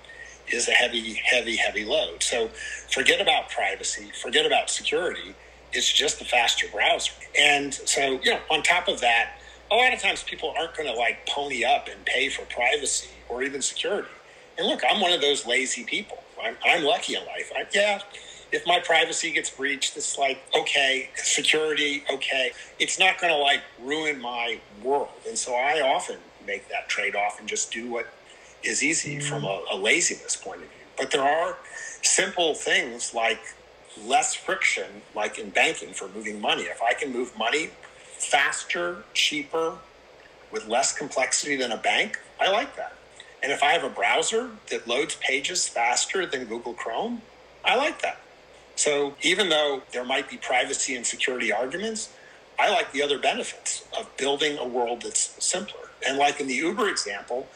[0.46, 2.22] is a heavy, heavy, heavy load.
[2.22, 2.50] So
[2.92, 5.34] forget about privacy, forget about security.
[5.72, 9.40] It's just a faster browser, and so you know, on top of that,
[9.72, 13.08] a lot of times people aren't going to like pony up and pay for privacy
[13.28, 14.06] or even security
[14.58, 16.18] and look, I'm one of those lazy people.
[16.42, 17.50] I'm, I'm lucky in life.
[17.56, 18.00] I, yeah,
[18.52, 22.52] if my privacy gets breached, it's like, okay, security, okay.
[22.78, 25.08] It's not going to like ruin my world.
[25.26, 28.06] And so I often make that trade off and just do what
[28.62, 29.26] is easy mm-hmm.
[29.26, 30.86] from a, a laziness point of view.
[30.96, 31.56] But there are
[32.02, 33.40] simple things like
[34.04, 36.62] less friction, like in banking for moving money.
[36.62, 37.70] If I can move money
[38.18, 39.78] faster, cheaper,
[40.52, 42.96] with less complexity than a bank, I like that.
[43.44, 47.20] And if I have a browser that loads pages faster than Google Chrome,
[47.62, 48.18] I like that.
[48.74, 52.08] So even though there might be privacy and security arguments,
[52.58, 55.90] I like the other benefits of building a world that's simpler.
[56.08, 57.46] And like in the Uber example,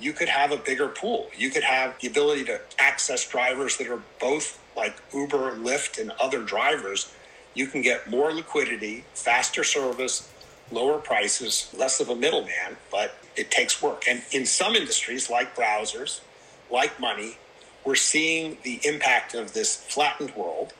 [0.00, 1.30] you could have a bigger pool.
[1.38, 6.10] You could have the ability to access drivers that are both like Uber, Lyft, and
[6.20, 7.12] other drivers.
[7.54, 10.28] You can get more liquidity, faster service,
[10.70, 14.04] lower prices, less of a middleman, but it takes work.
[14.08, 16.20] And in some industries, like browsers,
[16.70, 17.38] like money,
[17.84, 20.72] we're seeing the impact of this flattened world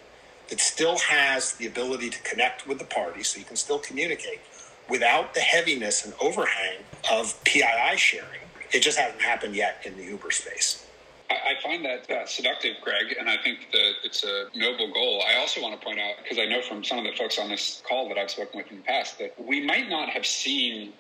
[0.49, 4.41] that still has the ability to connect with the party, so you can still communicate
[4.89, 6.78] without the heaviness and overhang
[7.11, 8.41] of PII sharing.
[8.72, 10.86] It just hasn't happened yet in the Uber space.
[11.31, 15.22] I find that uh, seductive, Greg, and I think that it's a noble goal.
[15.29, 17.49] I also want to point out, because I know from some of the folks on
[17.49, 20.93] this call that I've spoken with in the past, that we might not have seen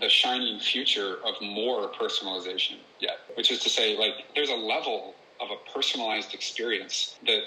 [0.00, 5.14] the shining future of more personalization yet, which is to say, like, there's a level
[5.40, 7.40] of a personalized experience that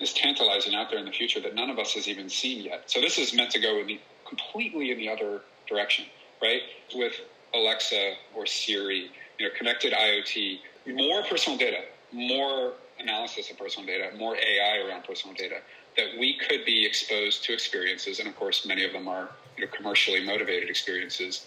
[0.00, 2.82] is tantalizing out there in the future that none of us has even seen yet.
[2.86, 6.06] So this is meant to go in the, completely in the other direction,
[6.42, 6.60] right?
[6.94, 7.14] With
[7.54, 11.82] Alexa or Siri, you know, connected IoT more personal data,
[12.12, 15.56] more analysis of personal data, more AI around personal data,
[15.96, 19.64] that we could be exposed to experiences, and of course, many of them are you
[19.64, 21.46] know, commercially motivated experiences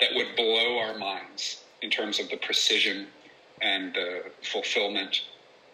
[0.00, 3.06] that would blow our minds in terms of the precision
[3.62, 5.22] and the fulfillment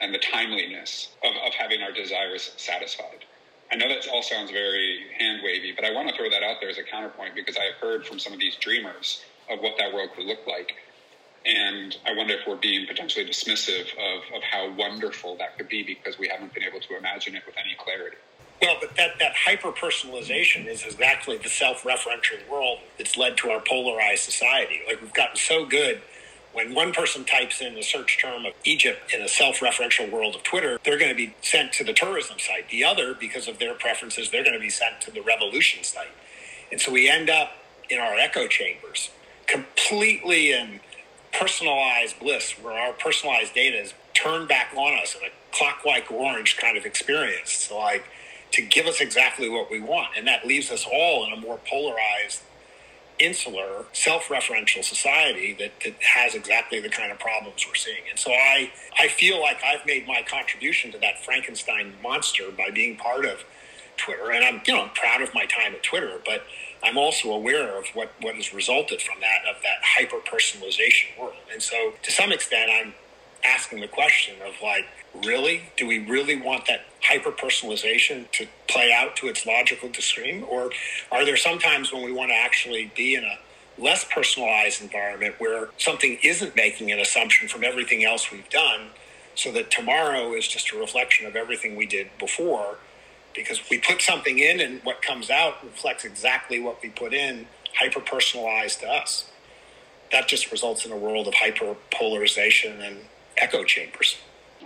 [0.00, 3.24] and the timeliness of, of having our desires satisfied.
[3.72, 6.56] I know that all sounds very hand wavy, but I want to throw that out
[6.60, 9.74] there as a counterpoint because I have heard from some of these dreamers of what
[9.78, 10.72] that world could look like
[11.46, 15.82] and I wonder if we're being potentially dismissive of, of how wonderful that could be
[15.82, 18.16] because we haven't been able to imagine it with any clarity.
[18.60, 23.50] Well, but that, that hyper personalization is exactly the self referential world that's led to
[23.50, 24.80] our polarized society.
[24.86, 26.02] Like, we've gotten so good
[26.52, 30.34] when one person types in the search term of Egypt in a self referential world
[30.34, 32.68] of Twitter, they're going to be sent to the tourism site.
[32.70, 36.12] The other, because of their preferences, they're going to be sent to the revolution site.
[36.72, 37.52] And so we end up
[37.88, 39.10] in our echo chambers
[39.46, 40.80] completely in
[41.32, 46.56] personalized bliss where our personalized data is turned back on us in a Clockwork Orange
[46.56, 48.04] kind of experience like
[48.52, 50.10] to give us exactly what we want.
[50.16, 52.42] And that leaves us all in a more polarized
[53.18, 58.02] insular self-referential society that, that has exactly the kind of problems we're seeing.
[58.08, 62.70] And so i i feel like i've made my contribution to that frankenstein monster by
[62.70, 63.44] being part of
[63.98, 64.30] twitter.
[64.30, 66.44] And i'm you know proud of my time at twitter but
[66.82, 71.34] I'm also aware of what, what has resulted from that, of that hyper personalization world.
[71.52, 72.94] And so to some extent, I'm
[73.44, 74.86] asking the question of like,
[75.24, 75.62] really?
[75.76, 80.44] Do we really want that hyper personalization to play out to its logical extreme?
[80.48, 80.70] Or
[81.10, 83.38] are there some times when we want to actually be in a
[83.78, 88.88] less personalized environment where something isn't making an assumption from everything else we've done
[89.34, 92.76] so that tomorrow is just a reflection of everything we did before
[93.34, 97.46] because we put something in and what comes out reflects exactly what we put in
[97.74, 99.30] hyper personalized to us
[100.12, 102.96] that just results in a world of hyper polarization and
[103.36, 104.16] echo chambers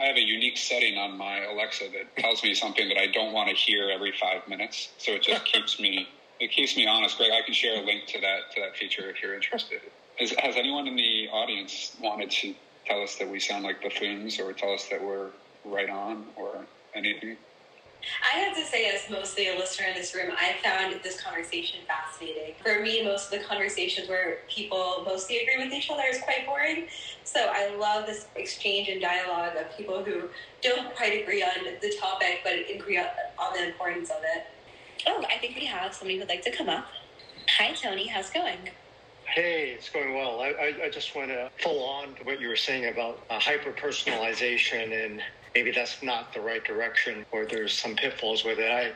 [0.00, 3.32] I have a unique setting on my Alexa that tells me something that I don't
[3.32, 4.90] want to hear every five minutes.
[4.98, 6.08] So it just keeps me
[6.40, 7.16] it keeps me honest.
[7.16, 9.80] Greg, I can share a link to that to that feature if you're interested.
[10.18, 12.54] Has anyone in the audience wanted to
[12.86, 15.30] tell us that we sound like buffoons, or tell us that we're
[15.64, 17.36] right on, or anything?
[18.32, 21.80] I have to say, as mostly a listener in this room, I found this conversation
[21.86, 22.54] fascinating.
[22.62, 26.46] For me, most of the conversations where people mostly agree with each other is quite
[26.46, 26.86] boring.
[27.24, 30.28] So I love this exchange and dialogue of people who
[30.62, 33.06] don't quite agree on the topic, but agree on
[33.54, 34.44] the importance of it.
[35.06, 36.86] Oh, I think we have somebody who'd like to come up.
[37.58, 38.06] Hi, Tony.
[38.06, 38.70] How's it going?
[39.34, 40.40] Hey, it's going well.
[40.40, 43.38] I, I, I just want to follow on to what you were saying about uh,
[43.40, 45.20] hyper personalization and
[45.54, 48.70] maybe that's not the right direction or there's some pitfalls with it.
[48.70, 48.92] I,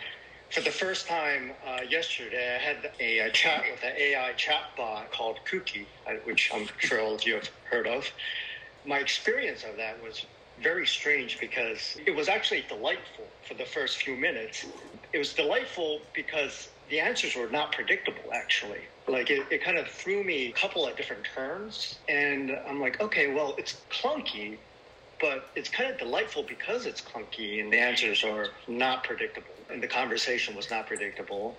[0.50, 5.10] for the first time uh, yesterday, I had a, a, chat with an AI chatbot
[5.10, 8.10] called Kuki, uh, which I'm sure all of you have heard of.
[8.86, 10.24] My experience of that was
[10.62, 14.64] very strange because it was actually delightful for the first few minutes.
[15.12, 18.80] It was delightful because the answers were not predictable, actually.
[19.06, 23.00] Like it, it kind of threw me a couple of different turns, and I'm like,
[23.00, 24.58] okay, well, it's clunky,
[25.20, 29.82] but it's kind of delightful because it's clunky and the answers are not predictable and
[29.82, 31.54] the conversation was not predictable.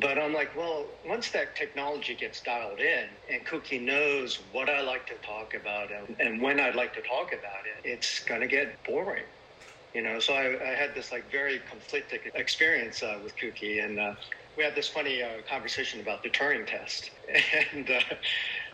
[0.00, 4.80] But I'm like, well, once that technology gets dialed in and Kuki knows what I
[4.80, 8.40] like to talk about and, and when I'd like to talk about it, it's going
[8.40, 9.24] to get boring.
[9.94, 13.98] You know, so I, I had this like very conflicted experience uh, with Kuki, and
[13.98, 14.12] uh,
[14.58, 17.10] we had this funny uh, conversation about the Turing test.
[17.72, 18.00] And uh,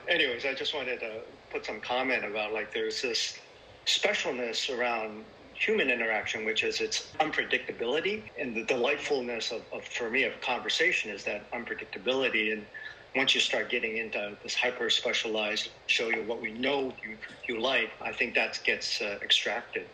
[0.09, 1.20] anyways, I just wanted to
[1.51, 3.39] put some comment about like there's this
[3.87, 5.24] specialness around
[5.55, 11.11] human interaction, which is its unpredictability and the delightfulness of, of, for me, of conversation
[11.11, 12.53] is that unpredictability.
[12.53, 12.66] And
[13.14, 17.16] once you start getting into this hyper specialized, show you what we know you,
[17.49, 19.87] you like, I think that gets uh, extracted.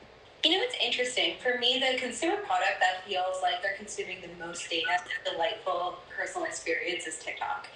[0.45, 1.35] You know, it's interesting.
[1.43, 6.47] For me, the consumer product that feels like they're consuming the most data, delightful personal
[6.47, 7.67] experience is TikTok.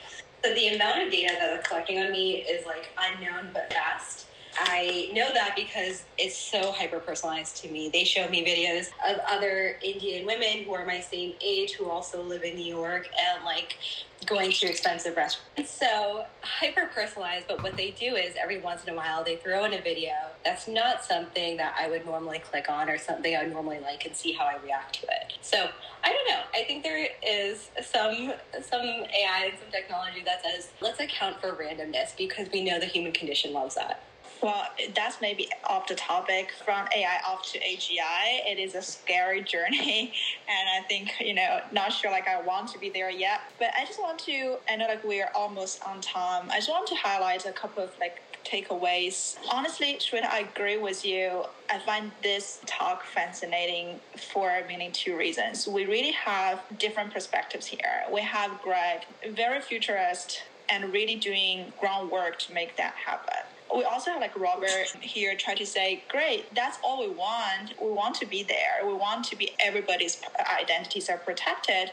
[0.44, 4.26] So the amount of data that they're collecting on me is like unknown but vast.
[4.59, 7.90] I know that because it's so hyper personalized to me.
[7.92, 12.22] They show me videos of other Indian women who are my same age who also
[12.22, 13.78] live in New York and like
[14.26, 15.70] going to expensive restaurants.
[15.70, 19.64] So hyper personalized, but what they do is every once in a while they throw
[19.64, 20.12] in a video
[20.44, 24.07] that's not something that I would normally click on or something I would normally like
[24.07, 25.34] and see how I react to it.
[25.40, 25.68] So
[26.05, 26.40] I don't know.
[26.55, 28.32] I think there is some
[28.62, 32.86] some AI and some technology that says let's account for randomness because we know the
[32.86, 34.03] human condition loves that.
[34.43, 34.66] Well,
[34.97, 38.45] that's maybe off the topic from AI off to AGI.
[38.45, 40.12] It is a scary journey,
[40.49, 43.40] and I think you know, not sure like I want to be there yet.
[43.61, 44.57] But I just want to.
[44.68, 46.51] I know like we are almost on time.
[46.51, 49.36] I just want to highlight a couple of like takeaways.
[49.53, 51.45] Honestly, Shweta, I agree with you.
[51.70, 54.01] I find this talk fascinating
[54.32, 55.68] for mainly two reasons.
[55.68, 58.03] We really have different perspectives here.
[58.12, 63.36] We have Greg, very futurist, and really doing groundwork to make that happen
[63.74, 67.74] we also have like Robert here try to say, great, that's all we want.
[67.80, 68.86] We want to be there.
[68.86, 70.20] We want to be everybody's
[70.60, 71.90] identities are protected.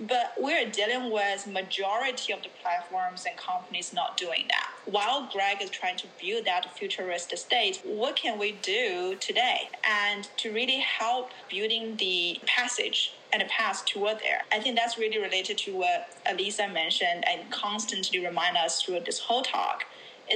[0.00, 4.70] But we're dealing with majority of the platforms and companies not doing that.
[4.86, 9.68] While Greg is trying to build that futuristic state, what can we do today?
[9.84, 14.40] And to really help building the passage and a path toward there.
[14.50, 19.18] I think that's really related to what Alysa mentioned and constantly remind us through this
[19.18, 19.84] whole talk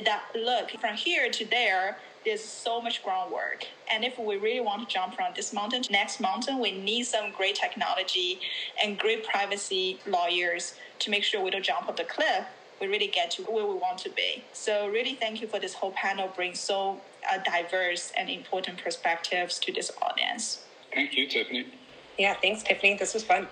[0.04, 3.66] that look from here to there there's so much groundwork.
[3.90, 7.04] And if we really want to jump from this mountain to next mountain, we need
[7.04, 8.40] some great technology
[8.82, 12.44] and great privacy lawyers to make sure we don't jump off the cliff.
[12.80, 14.42] We really get to where we want to be.
[14.52, 19.58] So really thank you for this whole panel bring so uh, diverse and important perspectives
[19.60, 20.64] to this audience.
[20.92, 21.66] Thank you, Tiffany.
[22.18, 22.96] Yeah, thanks, Tiffany.
[22.96, 23.48] This was fun.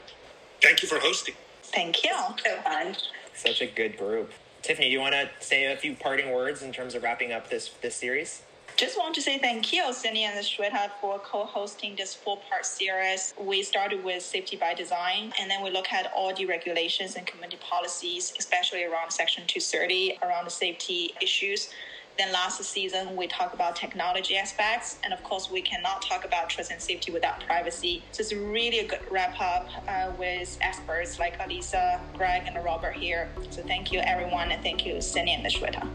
[0.62, 1.34] Thank you for hosting.
[1.62, 2.12] Thank you.
[2.44, 2.96] So fun.
[3.34, 4.32] Such a good group.
[4.62, 7.50] Tiffany, do you want to say a few parting words in terms of wrapping up
[7.50, 8.42] this this series?
[8.76, 13.34] Just want to say thank you, Cindy and Shweta, for co-hosting this four-part series.
[13.38, 17.26] We started with safety by design, and then we look at all the regulations and
[17.26, 21.68] community policies, especially around Section 230, around the safety issues.
[22.18, 24.98] Then last season, we talk about technology aspects.
[25.04, 28.04] And of course, we cannot talk about trust and safety without privacy.
[28.12, 32.94] So it's really a good wrap up uh, with experts like Alysa, Greg, and Robert
[32.94, 33.30] here.
[33.50, 34.52] So thank you, everyone.
[34.52, 35.88] And thank you, Cindy and Shweta.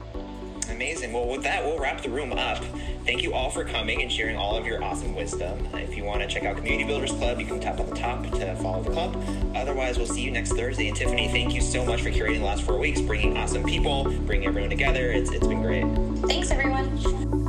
[0.69, 1.13] Amazing.
[1.13, 2.63] Well, with that, we'll wrap the room up.
[3.05, 5.67] Thank you all for coming and sharing all of your awesome wisdom.
[5.73, 8.23] If you want to check out Community Builders Club, you can tap on the top
[8.23, 9.15] to follow the club.
[9.55, 10.89] Otherwise, we'll see you next Thursday.
[10.89, 14.03] And Tiffany, thank you so much for curating the last four weeks, bringing awesome people,
[14.21, 15.11] bringing everyone together.
[15.11, 15.85] It's, it's been great.
[16.27, 17.46] Thanks, everyone.